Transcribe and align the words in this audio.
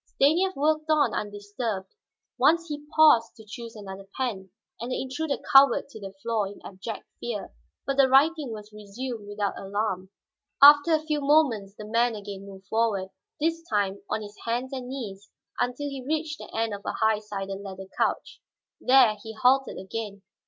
Stanief 0.15 0.55
worked 0.55 0.89
on 0.89 1.13
undisturbed; 1.13 1.93
once 2.39 2.69
he 2.69 2.87
paused 2.95 3.35
to 3.35 3.45
choose 3.45 3.75
another 3.75 4.07
pen, 4.17 4.49
and 4.79 4.91
the 4.91 4.99
intruder 4.99 5.37
cowered 5.53 5.89
to 5.89 5.99
the 5.99 6.11
floor 6.23 6.47
in 6.47 6.59
abject 6.65 7.03
fear. 7.19 7.53
But 7.85 7.97
the 7.97 8.09
writing 8.09 8.51
was 8.51 8.73
resumed 8.73 9.27
without 9.27 9.59
alarm. 9.59 10.09
After 10.59 10.95
a 10.95 11.03
few 11.05 11.21
moments 11.21 11.75
the 11.75 11.85
man 11.85 12.15
again 12.15 12.47
moved 12.47 12.65
forward, 12.65 13.09
this 13.39 13.61
time 13.69 14.01
on 14.09 14.23
his 14.23 14.39
hands 14.43 14.73
and 14.73 14.89
knees, 14.89 15.29
until 15.59 15.87
he 15.87 16.03
reached 16.03 16.39
the 16.39 16.49
end 16.51 16.73
of 16.73 16.81
a 16.83 16.93
high 16.93 17.19
sided 17.19 17.61
leather 17.61 17.85
couch. 17.95 18.41
There 18.79 19.17
he 19.21 19.33
halted 19.35 19.77
again. 19.77 20.23